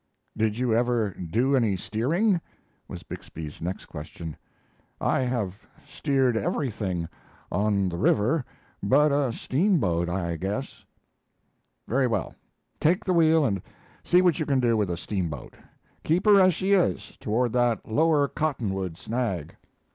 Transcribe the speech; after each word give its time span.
"Did 0.35 0.57
you 0.57 0.73
ever 0.73 1.11
do 1.11 1.55
any 1.55 1.75
steering?" 1.77 2.41
was 2.87 3.03
Bixby's 3.03 3.61
next 3.61 3.85
question. 3.85 4.35
"I 4.99 5.19
have 5.19 5.59
steered 5.85 6.35
everything 6.35 7.07
on 7.51 7.87
the 7.87 7.97
river 7.99 8.43
but 8.81 9.11
a 9.11 9.31
steamboat, 9.31 10.09
I 10.09 10.37
guess." 10.37 10.83
"Very 11.87 12.07
well; 12.07 12.33
take 12.79 13.05
the 13.05 13.13
wheel 13.13 13.45
and 13.45 13.61
see 14.03 14.23
what 14.23 14.39
you 14.39 14.47
can 14.47 14.59
do 14.59 14.75
with 14.75 14.89
a 14.89 14.97
steamboat. 14.97 15.53
Keep 16.03 16.25
her 16.25 16.39
as 16.39 16.55
she 16.55 16.71
is 16.71 17.15
toward 17.19 17.53
that 17.53 17.87
lower 17.87 18.27
cottonwood, 18.27 18.97
snag." 18.97 19.55